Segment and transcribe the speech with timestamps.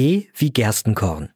[0.00, 1.28] Wie Gerstenkorn.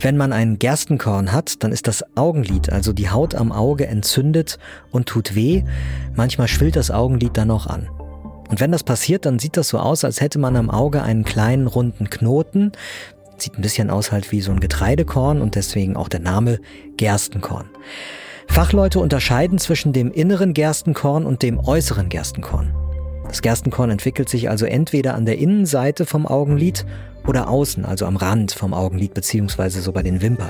[0.00, 4.58] Wenn man ein Gerstenkorn hat, dann ist das Augenlid, also die Haut am Auge, entzündet
[4.90, 5.62] und tut weh.
[6.16, 7.88] Manchmal schwillt das Augenlid dann auch an.
[8.48, 11.22] Und wenn das passiert, dann sieht das so aus, als hätte man am Auge einen
[11.22, 12.72] kleinen runden Knoten.
[13.36, 16.58] Sieht ein bisschen aus halt wie so ein Getreidekorn und deswegen auch der Name
[16.96, 17.70] Gerstenkorn.
[18.48, 22.74] Fachleute unterscheiden zwischen dem inneren Gerstenkorn und dem äußeren Gerstenkorn.
[23.28, 26.86] Das Gerstenkorn entwickelt sich also entweder an der Innenseite vom Augenlid
[27.26, 30.48] oder außen, also am Rand vom Augenlid beziehungsweise so bei den Wimpern.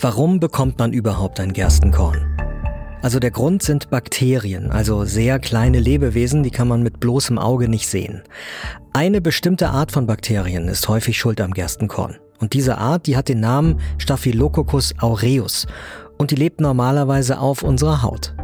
[0.00, 2.26] Warum bekommt man überhaupt ein Gerstenkorn?
[3.02, 7.68] Also der Grund sind Bakterien, also sehr kleine Lebewesen, die kann man mit bloßem Auge
[7.68, 8.22] nicht sehen.
[8.92, 12.16] Eine bestimmte Art von Bakterien ist häufig schuld am Gerstenkorn.
[12.40, 15.66] Und diese Art, die hat den Namen Staphylococcus aureus
[16.18, 18.34] und die lebt normalerweise auf unserer Haut.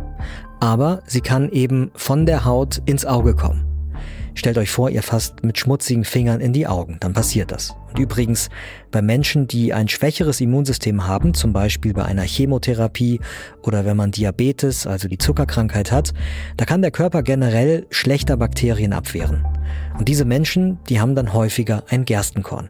[0.60, 3.64] Aber sie kann eben von der Haut ins Auge kommen.
[4.38, 7.74] Stellt euch vor, ihr fasst mit schmutzigen Fingern in die Augen, dann passiert das.
[7.88, 8.50] Und übrigens,
[8.92, 13.18] bei Menschen, die ein schwächeres Immunsystem haben, zum Beispiel bei einer Chemotherapie
[13.64, 16.12] oder wenn man Diabetes, also die Zuckerkrankheit hat,
[16.56, 19.44] da kann der Körper generell schlechter Bakterien abwehren.
[19.98, 22.68] Und diese Menschen, die haben dann häufiger ein Gerstenkorn.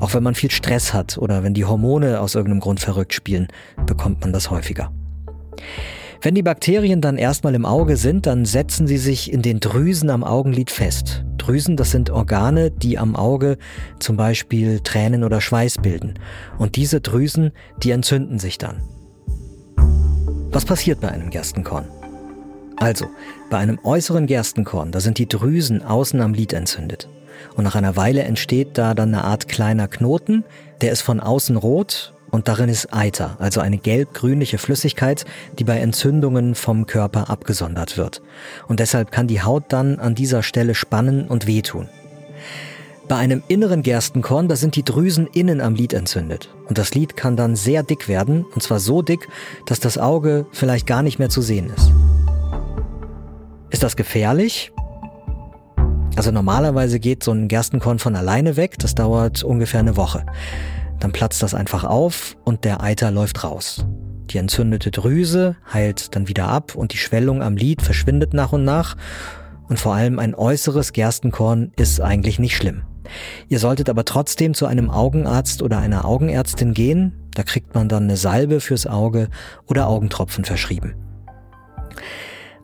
[0.00, 3.48] Auch wenn man viel Stress hat oder wenn die Hormone aus irgendeinem Grund verrückt spielen,
[3.84, 4.90] bekommt man das häufiger.
[6.26, 10.10] Wenn die Bakterien dann erstmal im Auge sind, dann setzen sie sich in den Drüsen
[10.10, 11.22] am Augenlid fest.
[11.38, 13.58] Drüsen, das sind Organe, die am Auge
[14.00, 16.14] zum Beispiel Tränen oder Schweiß bilden.
[16.58, 18.82] Und diese Drüsen, die entzünden sich dann.
[20.50, 21.86] Was passiert bei einem Gerstenkorn?
[22.74, 23.06] Also,
[23.48, 27.08] bei einem äußeren Gerstenkorn, da sind die Drüsen außen am Lid entzündet.
[27.54, 30.42] Und nach einer Weile entsteht da dann eine Art kleiner Knoten,
[30.80, 35.24] der ist von außen rot und darin ist Eiter, also eine gelb-grünliche Flüssigkeit,
[35.58, 38.20] die bei Entzündungen vom Körper abgesondert wird.
[38.68, 41.88] Und deshalb kann die Haut dann an dieser Stelle spannen und wehtun.
[43.08, 46.54] Bei einem inneren Gerstenkorn, da sind die Drüsen innen am Lid entzündet.
[46.68, 49.28] Und das Lid kann dann sehr dick werden, und zwar so dick,
[49.64, 51.90] dass das Auge vielleicht gar nicht mehr zu sehen ist.
[53.70, 54.72] Ist das gefährlich?
[56.16, 60.26] Also normalerweise geht so ein Gerstenkorn von alleine weg, das dauert ungefähr eine Woche.
[61.00, 63.84] Dann platzt das einfach auf und der Eiter läuft raus.
[64.30, 68.64] Die entzündete Drüse heilt dann wieder ab und die Schwellung am Lid verschwindet nach und
[68.64, 68.96] nach.
[69.68, 72.82] Und vor allem ein äußeres Gerstenkorn ist eigentlich nicht schlimm.
[73.48, 77.12] Ihr solltet aber trotzdem zu einem Augenarzt oder einer Augenärztin gehen.
[77.34, 79.28] Da kriegt man dann eine Salbe fürs Auge
[79.66, 80.94] oder Augentropfen verschrieben.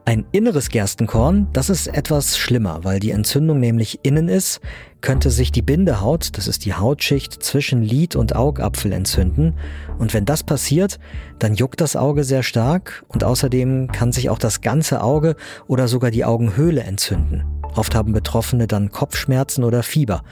[0.04, 4.60] Ein inneres Gerstenkorn, das ist etwas schlimmer, weil die Entzündung nämlich innen ist,
[5.00, 9.54] könnte sich die Bindehaut, das ist die Hautschicht zwischen Lid und Augapfel entzünden.
[9.98, 10.98] Und wenn das passiert,
[11.38, 15.36] dann juckt das Auge sehr stark und außerdem kann sich auch das ganze Auge
[15.68, 17.44] oder sogar die Augenhöhle entzünden.
[17.76, 20.24] Oft haben Betroffene dann Kopfschmerzen oder Fieber.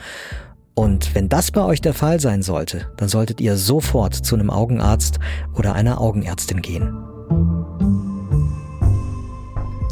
[0.74, 4.50] Und wenn das bei euch der Fall sein sollte, dann solltet ihr sofort zu einem
[4.50, 5.20] Augenarzt
[5.54, 6.92] oder einer Augenärztin gehen.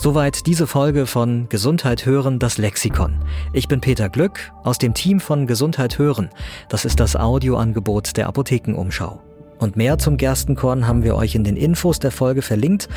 [0.00, 3.18] Soweit diese Folge von Gesundheit hören, das Lexikon.
[3.52, 6.30] Ich bin Peter Glück aus dem Team von Gesundheit hören.
[6.68, 9.20] Das ist das Audioangebot der Apothekenumschau.
[9.58, 12.88] Und mehr zum Gerstenkorn haben wir euch in den Infos der Folge verlinkt.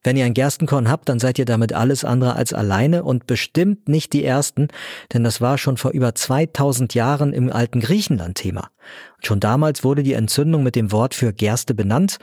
[0.04, 3.90] wenn ihr ein Gerstenkorn habt, dann seid ihr damit alles andere als alleine und bestimmt
[3.90, 4.68] nicht die Ersten,
[5.12, 8.70] denn das war schon vor über 2000 Jahren im alten Griechenland Thema.
[9.16, 12.20] Und schon damals wurde die Entzündung mit dem Wort für Gerste benannt,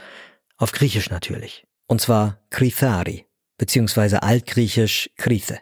[0.58, 1.64] auf Griechisch natürlich.
[1.88, 3.26] Und zwar Krithari,
[3.58, 5.58] beziehungsweise altgriechisch Krithe.